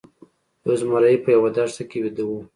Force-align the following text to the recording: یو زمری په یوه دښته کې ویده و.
یو 0.65 0.73
زمری 0.81 1.15
په 1.23 1.29
یوه 1.35 1.49
دښته 1.55 1.83
کې 1.89 1.97
ویده 2.03 2.23
و. 2.27 2.31